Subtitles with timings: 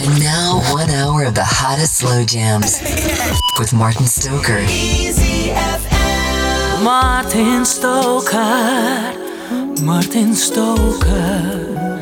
[0.00, 2.80] And now, one hour of the hottest slow jams
[3.58, 4.60] with Martin Stoker.
[4.60, 6.84] Easy FM.
[6.84, 9.12] Martin Stoker,
[9.82, 11.98] Martin Stoker,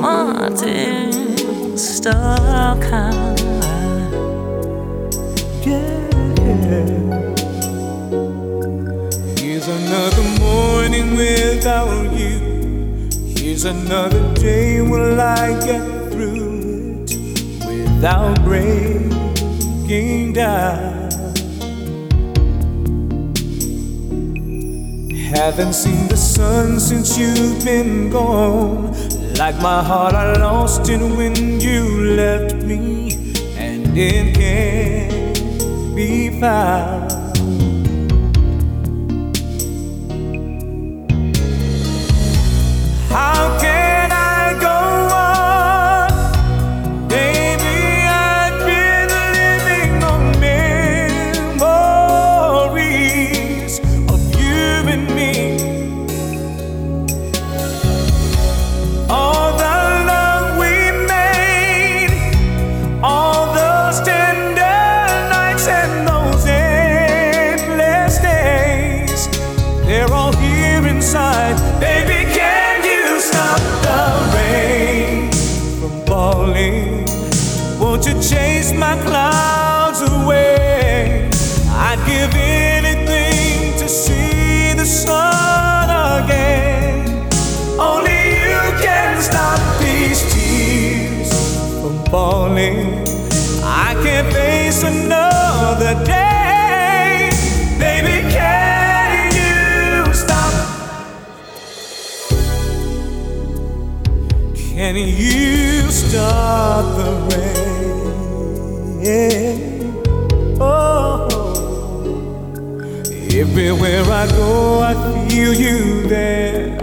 [0.00, 3.10] Martin Stoker.
[9.40, 13.08] Here's another morning without you.
[13.36, 14.80] Here's another day.
[14.80, 16.43] Will I get through it
[17.94, 21.10] without breaking down?
[25.34, 28.92] Haven't seen the sun since you've been gone.
[29.34, 33.12] Like my heart, I lost it when you left me,
[33.56, 37.13] and it can't be found.
[92.14, 92.78] Falling.
[93.64, 97.28] I can't face another day.
[97.76, 100.54] Baby, can you stop?
[104.54, 107.54] Can you stop the rain?
[110.60, 111.26] Oh,
[113.42, 114.52] everywhere I go,
[114.90, 114.94] I
[115.26, 116.78] feel you there,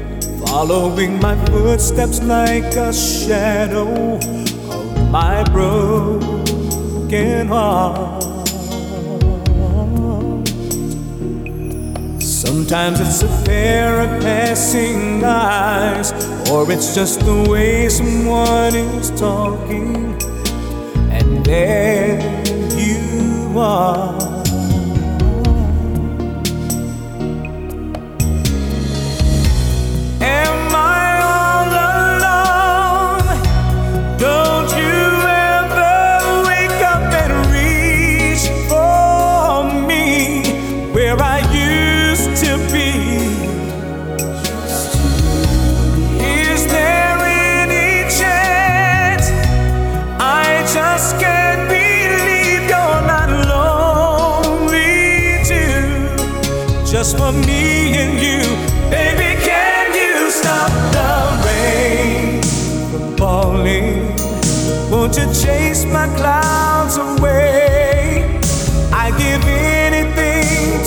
[0.45, 4.19] following my footsteps like a shadow
[5.11, 6.29] my broken
[7.49, 8.23] heart.
[12.21, 16.13] Sometimes it's a pair of passing eyes,
[16.49, 20.15] or it's just the way someone is talking,
[21.11, 22.17] and there
[22.77, 24.30] you are.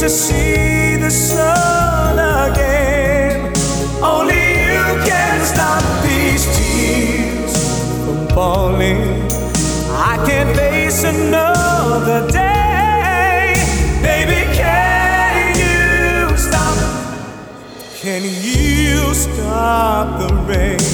[0.04, 2.18] To see the sun
[2.50, 3.50] again.
[4.02, 7.54] Only you can stop these tears
[8.04, 9.00] from falling.
[10.12, 13.54] I can't face another day.
[14.02, 16.76] Baby, can you stop?
[18.02, 20.93] Can you stop the rain?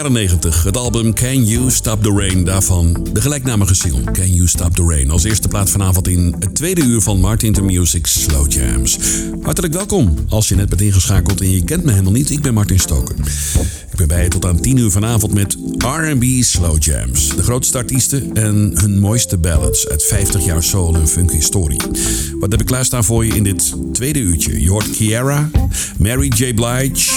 [0.00, 4.48] Jaren 90, het album Can You Stop the Rain, daarvan de gelijknamige single Can You
[4.48, 5.10] Stop the Rain.
[5.10, 8.98] Als eerste plaat vanavond in het tweede uur van Martin to Music Slow Jams.
[9.42, 12.30] Hartelijk welkom als je net bent ingeschakeld en je kent me helemaal niet.
[12.30, 13.16] Ik ben Martin Stoker.
[14.00, 17.36] Ben bij tot aan 10 uur vanavond met R&B Slow Jams.
[17.36, 21.80] De grootste artiesten en hun mooiste ballads uit 50 jaar soul en funk historie.
[22.38, 24.60] Wat heb ik klaarstaan voor je in dit tweede uurtje?
[24.60, 25.00] Je hoort
[25.98, 26.54] Mary J.
[26.54, 27.10] Blige,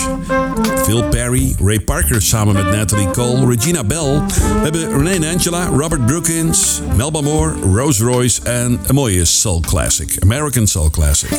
[0.84, 4.22] Phil Perry, Ray Parker samen met Natalie Cole, Regina Bell.
[4.28, 10.16] We hebben Renee Angela, Robert Brookins, Melba Moore, Rose Royce en een mooie soul classic,
[10.20, 11.30] American soul classic.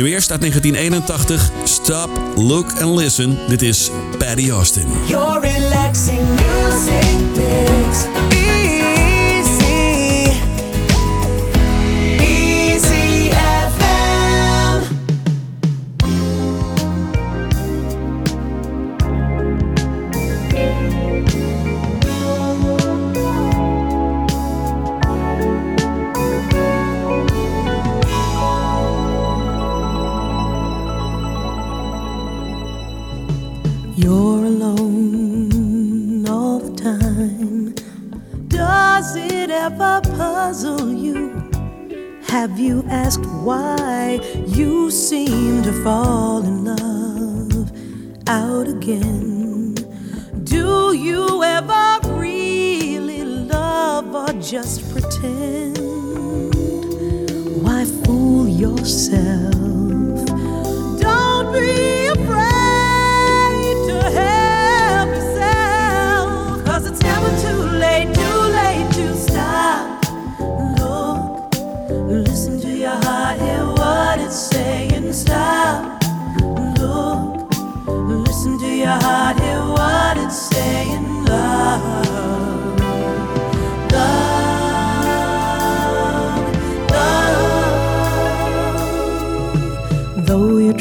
[0.00, 3.38] Nu eerst uit 1981, Stop, Look and Listen.
[3.48, 4.86] Dit is Patty Austin.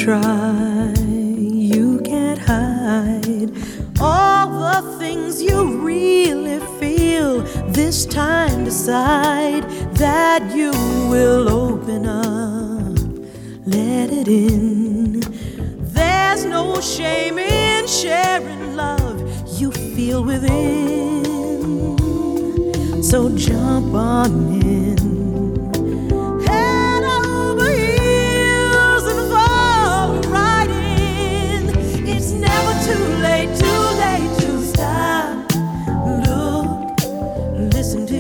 [0.10, 3.52] Try, you can't hide
[4.02, 7.42] all the things you really feel.
[7.72, 9.70] This time, decide
[10.06, 10.72] that you
[11.12, 12.98] will open up,
[13.68, 15.20] let it in.
[15.94, 19.22] There's no shame in sharing love
[19.62, 21.24] you feel within.
[23.04, 24.89] So jump on in.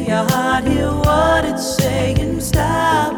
[0.10, 0.26] Your
[0.68, 2.42] hear what it's saying.
[2.42, 3.09] Stop.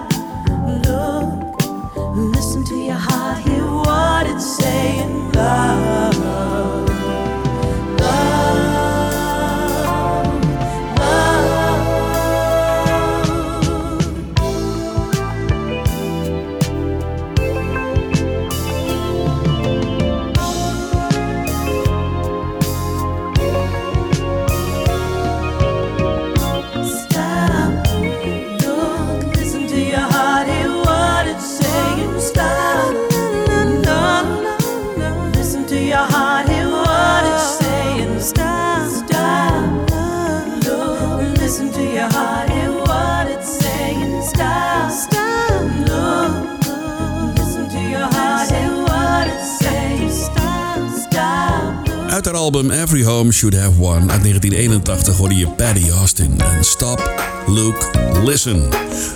[52.22, 56.64] Uit haar album Every Home Should Have One uit 1981 hoorde je Paddy Austin en
[56.64, 57.12] Stop,
[57.48, 57.92] Look,
[58.24, 58.70] Listen.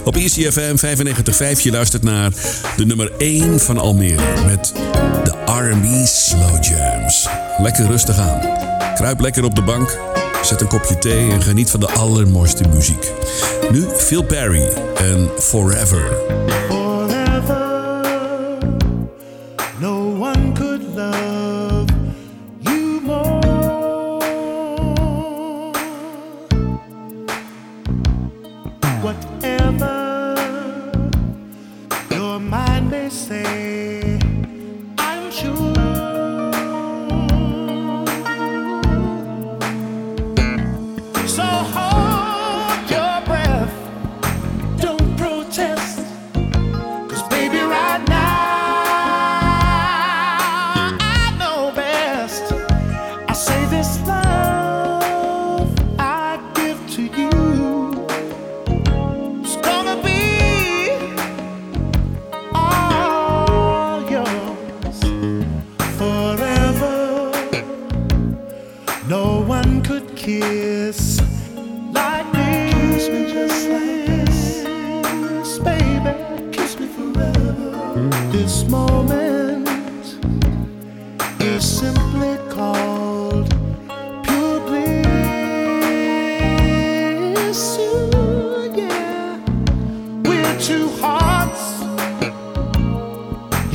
[0.04, 0.76] Op ECFM
[1.56, 2.32] 95.5 je luistert naar
[2.78, 4.74] de nummer 1 van Almere met
[5.24, 7.28] de R&B Slow Jams.
[7.58, 8.40] Lekker rustig aan.
[8.96, 10.00] Kruip lekker op de bank,
[10.42, 13.12] zet een kopje thee en geniet van de allermooiste muziek.
[13.72, 15.86] Nu Phil Perry en Forever.
[15.88, 16.65] forever.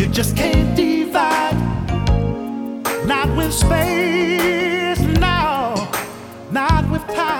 [0.00, 1.58] You just can't divide.
[3.04, 5.74] Not with space, no,
[6.50, 7.39] not with time.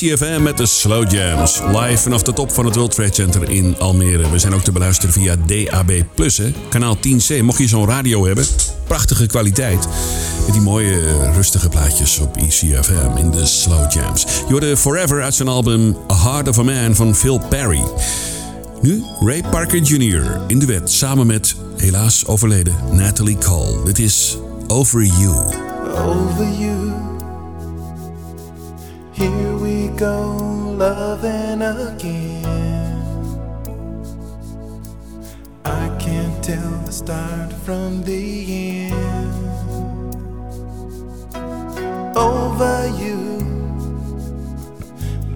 [0.00, 1.60] ECFM met de Slow Jams.
[1.72, 4.30] Live vanaf de top van het World Trade Center in Almere.
[4.30, 6.52] We zijn ook te beluisteren via DAB+, hè?
[6.68, 7.42] kanaal 10C.
[7.42, 8.46] Mocht je zo'n radio hebben,
[8.86, 9.88] prachtige kwaliteit.
[10.44, 14.22] Met die mooie rustige plaatjes op ECFM in de Slow Jams.
[14.22, 17.82] Je hoorde Forever uit zijn album A Heart of a Man van Phil Perry.
[18.82, 20.40] Nu Ray Parker Jr.
[20.46, 23.82] in de wet samen met, helaas overleden, Natalie Cole.
[23.84, 25.34] Dit is Over You.
[25.94, 27.09] over you.
[31.22, 32.96] Loving again.
[35.64, 39.34] I can't tell the start from the end.
[42.16, 43.40] Over you.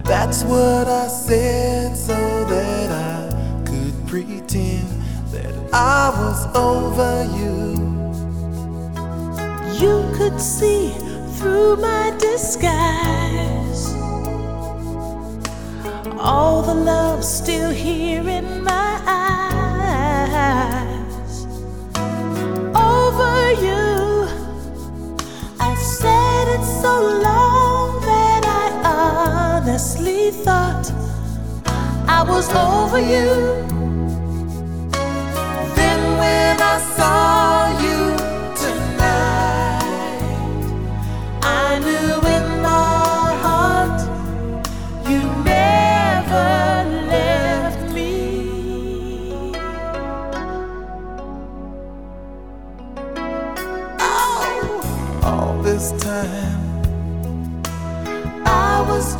[0.03, 4.87] That's what I said so that I could pretend
[5.31, 7.75] that I was over you.
[9.79, 10.89] You could see
[11.37, 13.54] through my disguise.
[16.27, 19.45] All the love still here in my eyes.
[22.75, 24.27] Over you,
[25.59, 28.71] I've said it so long that I
[29.61, 30.91] honestly thought
[32.07, 33.63] I was over you.
[35.75, 37.54] Then when I saw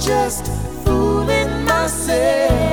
[0.05, 0.45] just
[0.83, 2.64] fooling myself.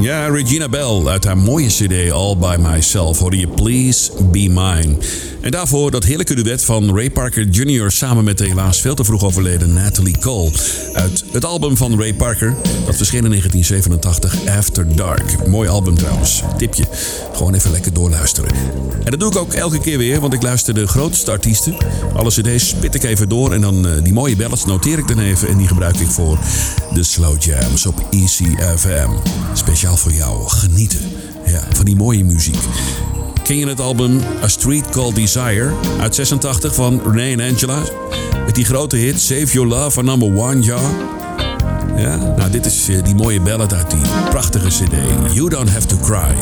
[0.00, 4.96] Ja, Regina Bell uit haar mooie CD All by Myself hoorde je Please Be Mine.
[5.40, 7.90] En daarvoor dat heerlijke duet van Ray Parker Jr.
[7.90, 10.50] samen met de helaas veel te vroeg overleden Natalie Cole.
[10.92, 12.54] Uit het album van Ray Parker,
[12.86, 15.46] dat verscheen in 1987, After Dark.
[15.46, 16.84] Mooi album trouwens, tipje.
[17.32, 18.50] Gewoon even lekker doorluisteren.
[19.04, 21.76] En dat doe ik ook elke keer weer, want ik luister de grootste artiesten.
[22.14, 25.18] Alle cd's spit ik even door en dan eh, die mooie ballads noteer ik dan
[25.18, 25.48] even.
[25.48, 26.38] En die gebruik ik voor
[26.92, 29.10] de Slow Jams op ECFM.
[29.54, 31.00] Speciaal voor jou, genieten
[31.46, 32.58] ja, van die mooie muziek.
[33.50, 37.82] Ken je het album A Street Called Desire uit 86 van Renee en Angela?
[38.46, 40.80] Met die grote hit Save Your Love van number one, ja.
[41.96, 44.94] Ja, nou dit is eh, die mooie ballad uit die prachtige cd.
[45.32, 46.34] You Don't Have To Cry.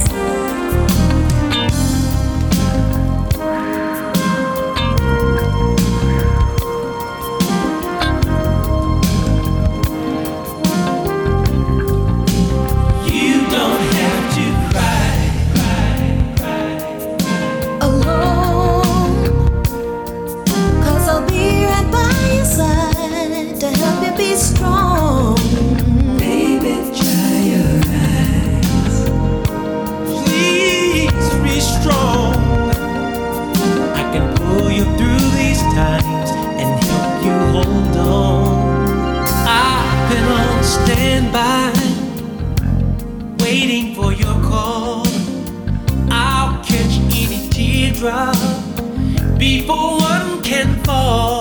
[51.11, 51.38] Oh.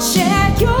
[0.00, 0.77] share your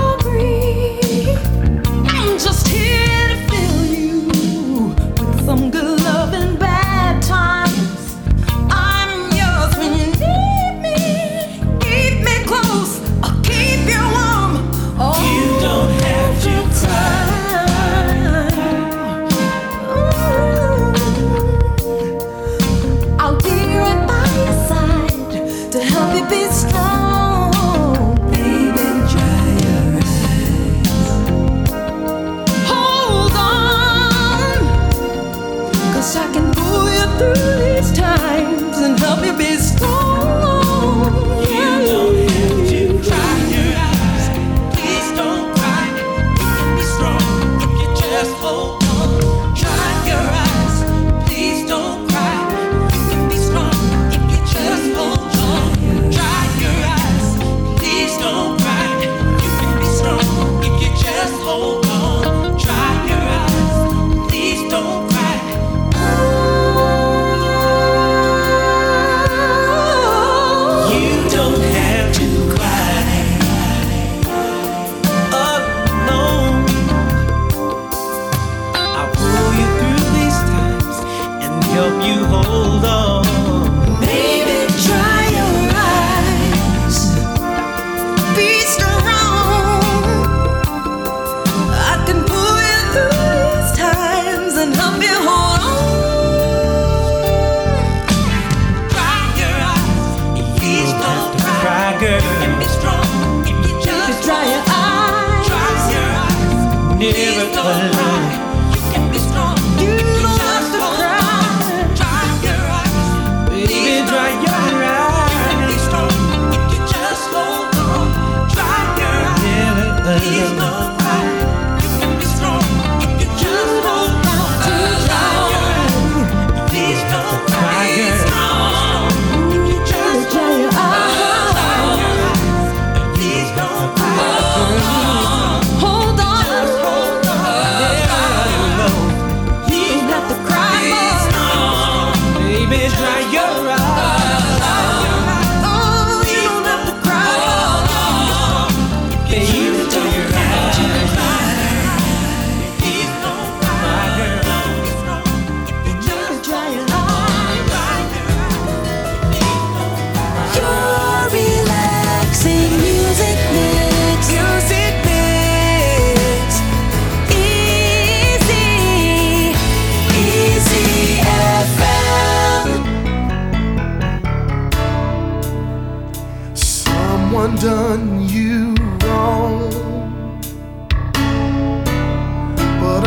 [81.78, 83.37] help you hold on.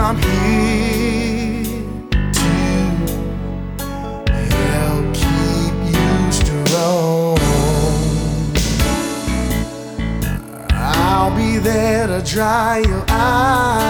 [0.04, 1.64] I'm here
[4.26, 7.38] to help keep you strong.
[10.72, 13.81] I'll be there to dry your eyes.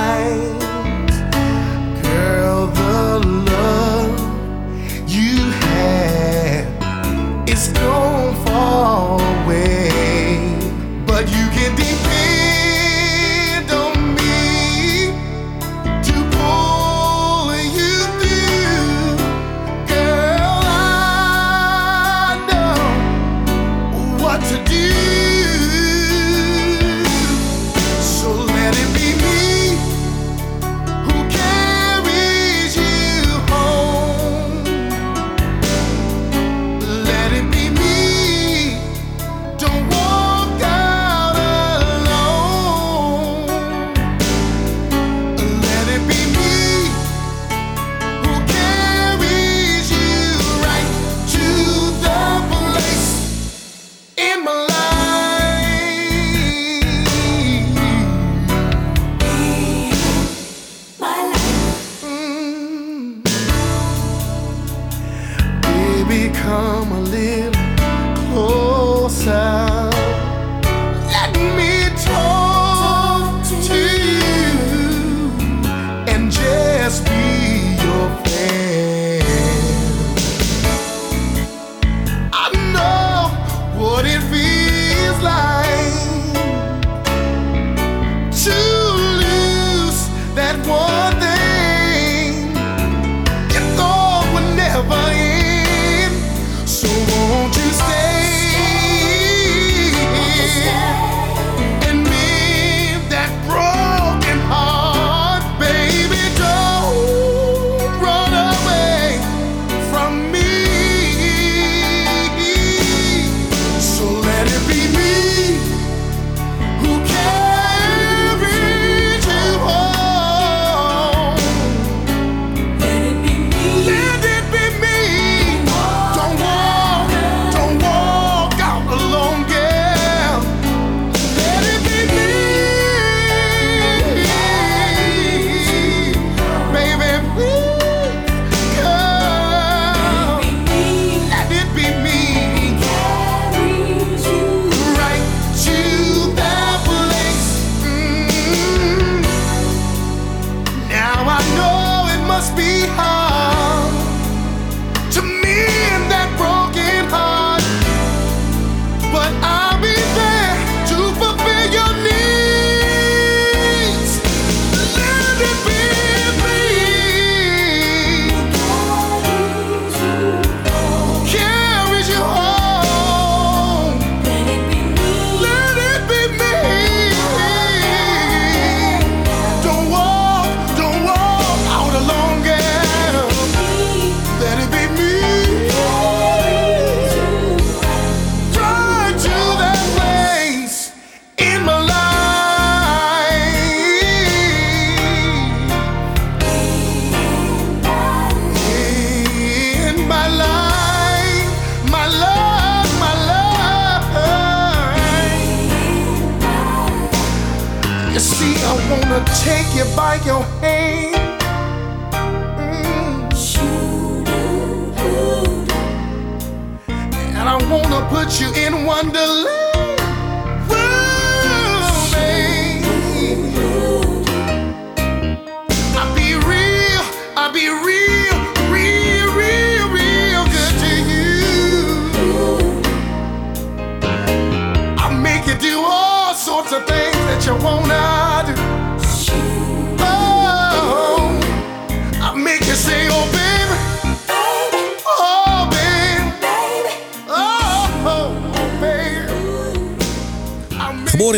[210.25, 210.70] your hand.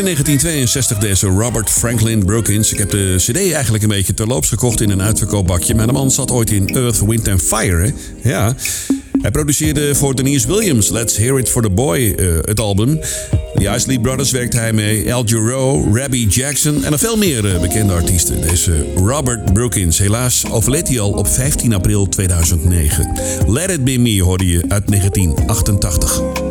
[0.04, 2.72] 1962 deze Robert Franklin Brookins.
[2.72, 5.74] Ik heb de CD eigenlijk een beetje terloops gekocht in een uitverkoopbakje.
[5.74, 7.76] Maar de man zat ooit in Earth, Wind and Fire.
[7.76, 7.92] Hè?
[8.30, 8.54] Ja.
[9.20, 13.00] Hij produceerde voor Denise Williams, Let's Hear It for the Boy, eh, het album.
[13.54, 15.24] De Isley Brothers werkte hij mee, Al
[15.92, 18.40] Robbie Jackson en nog veel meer eh, bekende artiesten.
[18.40, 23.18] Deze Robert Brookins, helaas overleed hij al op 15 april 2009.
[23.46, 26.43] Let It Be Me hoorde je uit 1988.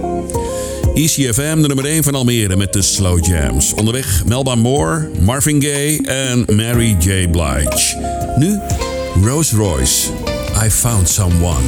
[0.93, 3.73] ECFM, de nummer 1 van Almere met de Slow Jams.
[3.73, 7.29] Onderweg Melba Moore, Marvin Gaye en Mary J.
[7.29, 7.97] Blige.
[8.37, 8.59] Nu
[9.23, 10.09] Rolls Royce,
[10.65, 11.63] I Found Someone.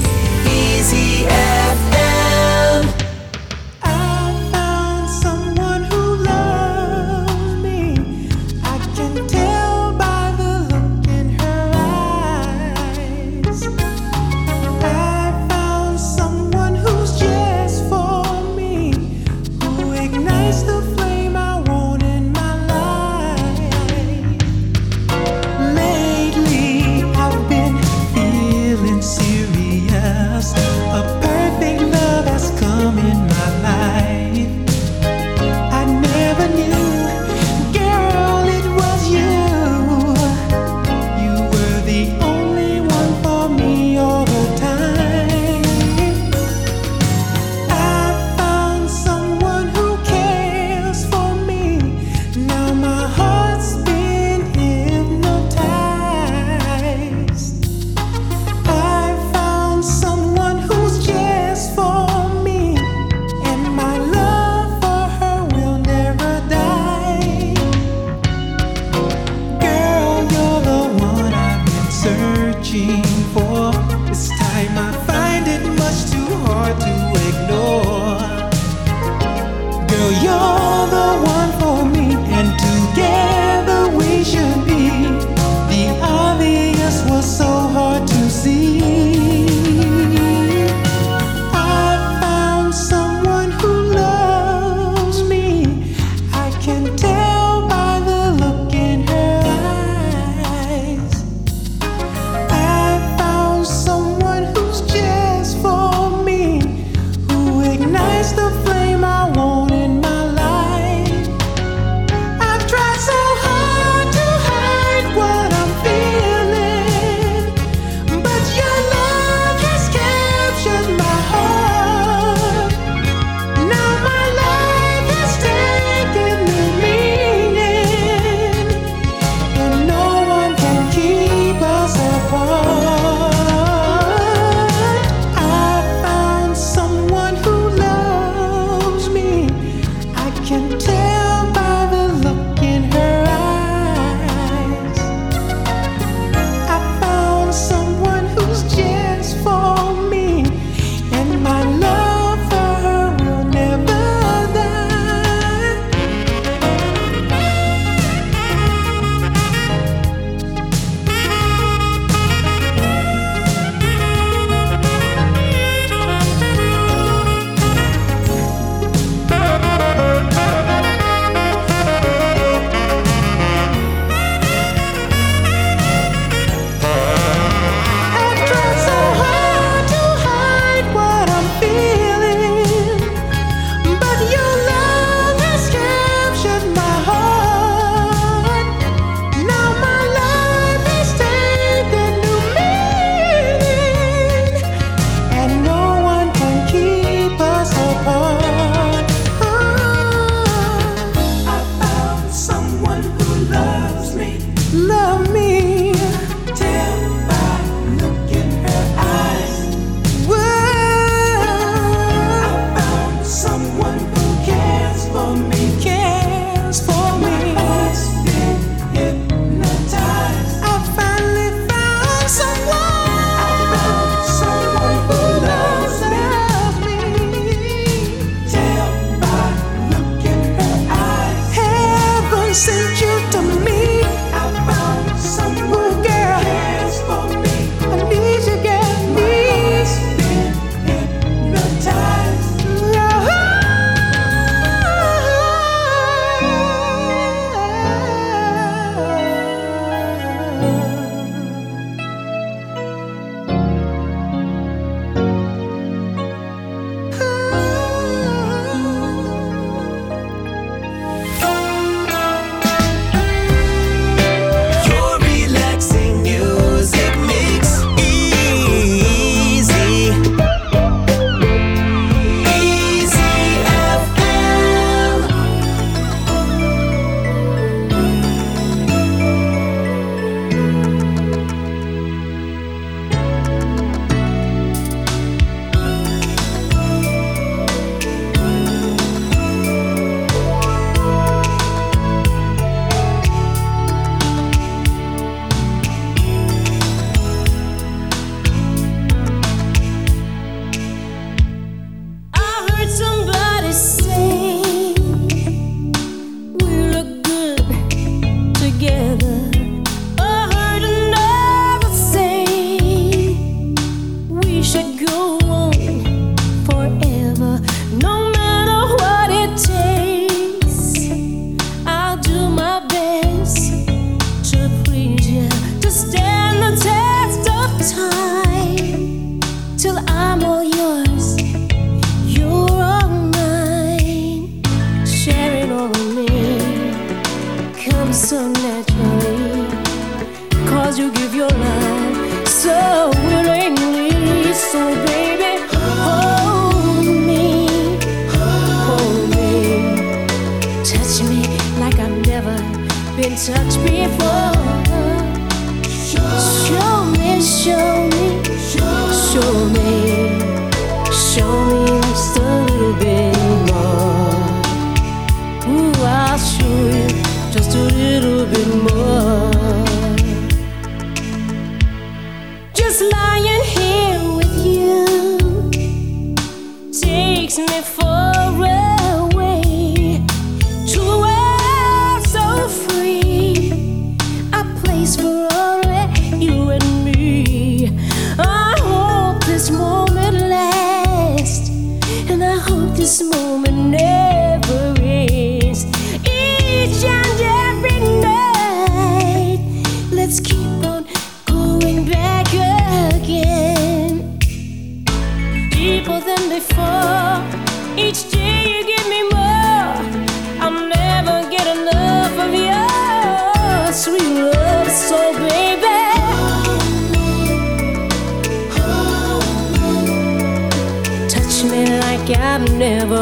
[353.45, 354.54] touch before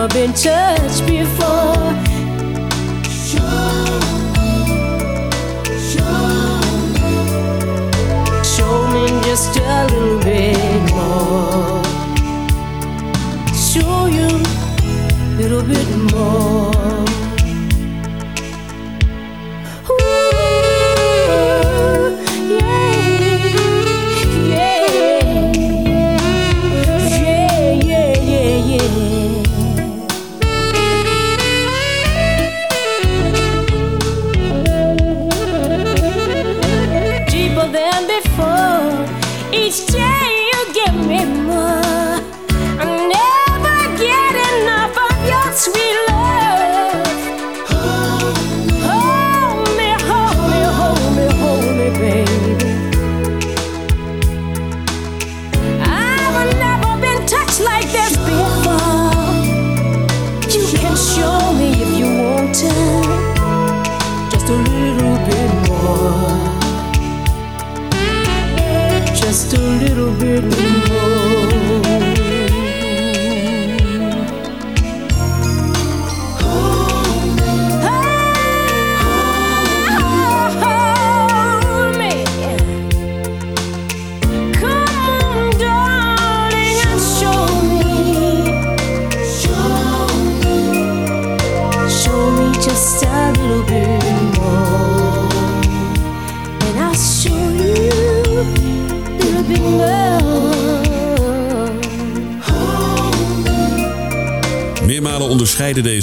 [0.08, 1.03] been touched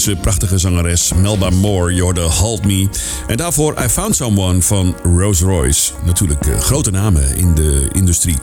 [0.05, 1.95] deze prachtige zangeres Melba Moore.
[1.95, 2.89] You're the Halt Me.
[3.27, 5.93] En daarvoor I Found Someone van Rose Royce.
[6.05, 8.37] Natuurlijk eh, grote namen in de industrie.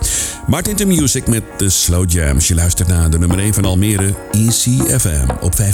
[0.47, 2.47] Martin de Music met de Slow Jams.
[2.47, 5.29] Je luistert naar de nummer 1 van Almere, ECFM.
[5.41, 5.65] Op 95.5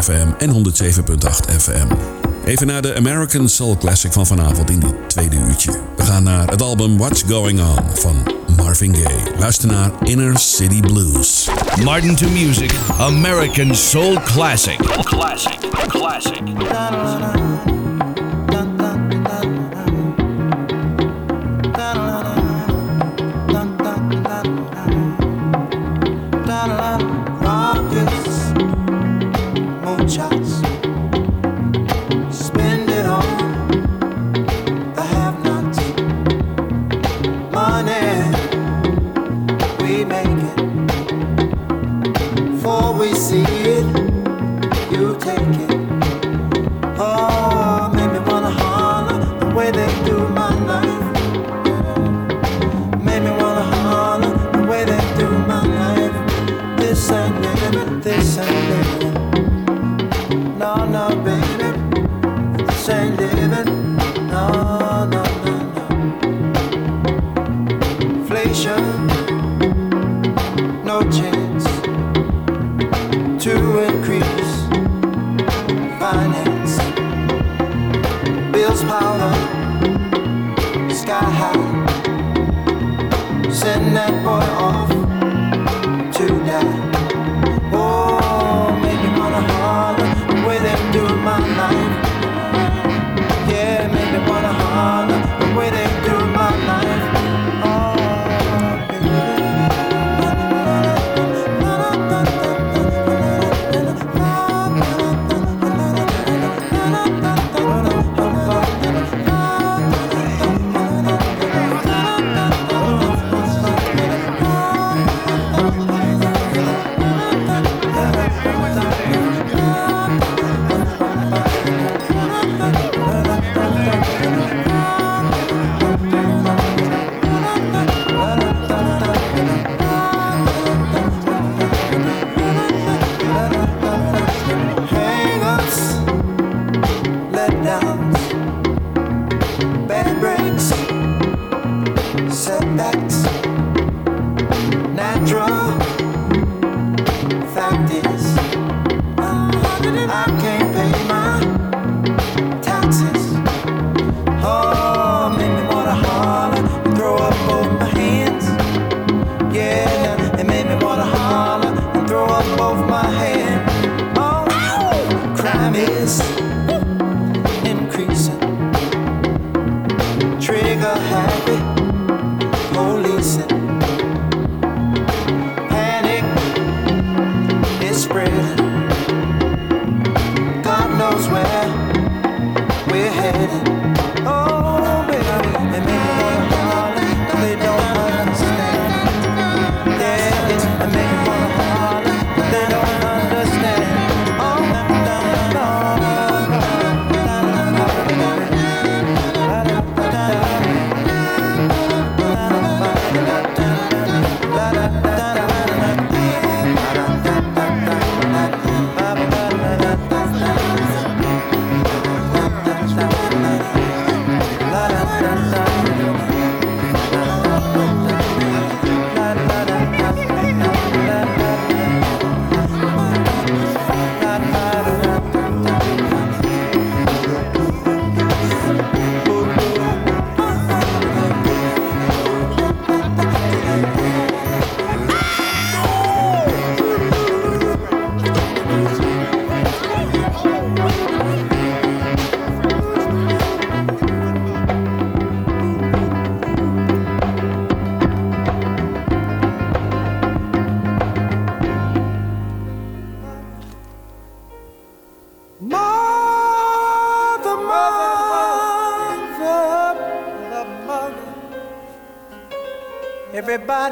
[0.00, 2.25] FM en 107.8 FM.
[2.46, 5.80] Even naar de American Soul Classic van vanavond in dit tweede uurtje.
[5.96, 8.22] We gaan naar het album What's Going On van
[8.56, 9.38] Marvin Gaye.
[9.38, 11.48] Luister naar Inner City Blues.
[11.84, 14.78] Martin to Music, American Soul Classic.
[15.02, 16.42] Classic, classic.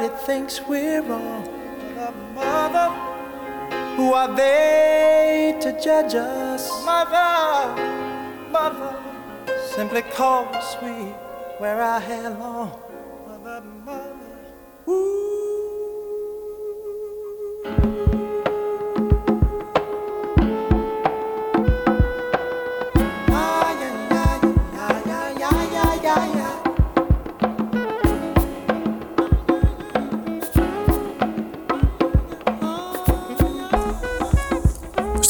[0.04, 1.48] Everybody thinks we're wrong.
[1.94, 2.90] But mother,
[3.96, 6.68] who are they to judge us?
[6.84, 7.74] Mother,
[8.50, 8.94] mother,
[9.74, 11.14] simply cause we
[11.58, 12.43] wear our hair long.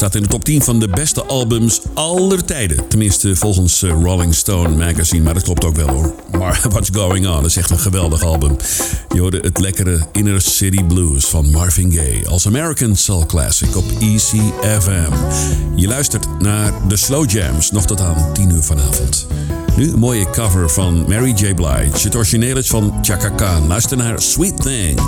[0.05, 2.87] Staat in de top 10 van de beste albums aller tijden.
[2.87, 5.23] Tenminste, volgens eh, Rolling Stone magazine.
[5.23, 6.13] Maar dat klopt ook wel hoor.
[6.31, 8.55] Maar What's Going On is echt een geweldig album.
[9.13, 12.27] Je hoorde het lekkere Inner City Blues van Marvin Gaye.
[12.27, 15.11] Als American Soul Classic op ECFM.
[15.75, 17.71] Je luistert naar de Slow Jams.
[17.71, 19.27] Nog tot aan 10 uur vanavond.
[19.75, 21.53] Nu een mooie cover van Mary J.
[21.53, 22.03] Blige.
[22.03, 23.67] Het origineel is van Chaka Khan.
[23.67, 24.99] Luister naar Sweet Thing.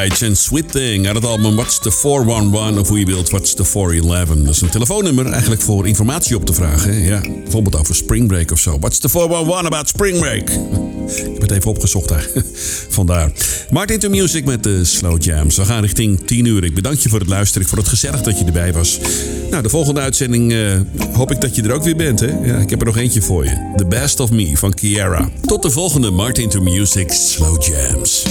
[0.00, 3.54] Blige en Sweet Thing uit het album What's the 411 of hoe je wilt What's
[3.54, 4.36] the 411.
[4.36, 7.02] Dat is een telefoonnummer eigenlijk voor informatie op te vragen.
[7.02, 8.78] Ja, bijvoorbeeld over Spring Break of zo.
[8.78, 10.50] What's the 411 about Spring Break?
[11.10, 12.28] Ik heb het even opgezocht daar.
[12.98, 13.32] Vandaar.
[13.70, 15.56] Martin to Music met de Slow Jams.
[15.56, 16.64] We gaan richting 10 uur.
[16.64, 17.68] Ik bedank je voor het luisteren.
[17.68, 18.98] Vond het gezellig dat je erbij was.
[19.50, 20.80] Nou, de volgende uitzending eh,
[21.12, 22.20] hoop ik dat je er ook weer bent.
[22.20, 22.26] Hè?
[22.26, 23.72] Ja, ik heb er nog eentje voor je.
[23.76, 25.30] The Best of Me van Kiara.
[25.46, 28.24] Tot de volgende Martin to Music Slow Jams.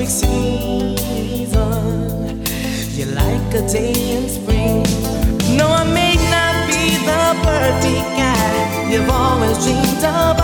[0.00, 1.76] Perfect season.
[2.96, 4.82] You're like a day in spring.
[5.56, 10.39] No, I may not be the perfect guy you've always dreamed about.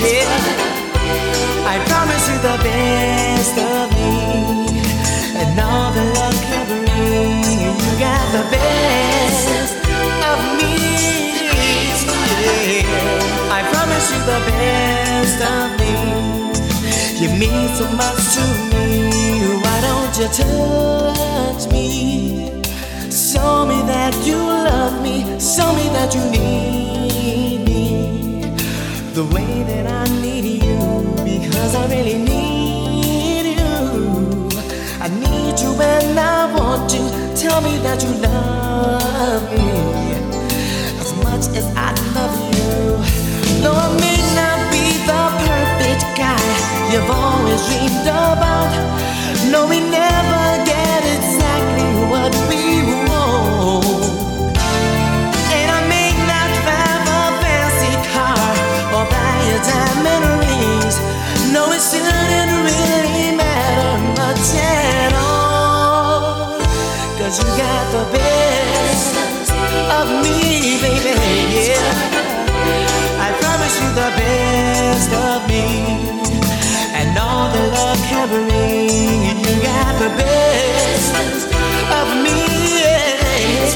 [0.00, 0.30] Yeah.
[1.66, 4.12] I promise you the best of me.
[5.40, 7.42] And all the love can bring.
[7.62, 9.48] You got the best
[10.30, 10.72] of me.
[12.38, 13.58] Yeah.
[13.58, 15.92] I promise you the best of me.
[17.20, 18.86] You mean so much to me.
[19.62, 22.62] Why don't you touch me?
[23.10, 25.24] Show me that you love me.
[25.40, 27.67] Show me that you need me.
[29.18, 30.78] The way that I need you.
[31.24, 34.48] Because I really need you.
[35.02, 37.02] I need you and I want you.
[37.34, 39.70] Tell me that you love me
[41.02, 42.70] as much as I love you.
[43.60, 46.38] Though I may not be the perfect guy
[46.92, 48.70] you've always dreamed about,
[49.50, 50.57] no, we never
[61.52, 65.12] No, it shouldn't really matter much at
[67.28, 69.16] you got the best
[69.98, 71.14] of me, baby.
[71.68, 71.90] Yeah.
[73.26, 75.64] I promise you the best of me.
[76.94, 77.68] And all the.
[79.44, 81.12] You got the best
[81.98, 82.38] of me.
[82.80, 83.68] Yeah.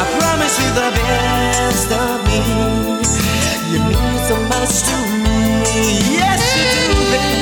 [0.00, 1.11] I promise you the best
[4.62, 5.64] much to me.
[6.14, 7.41] Yes, you do, baby.